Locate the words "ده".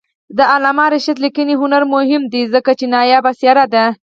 3.73-3.85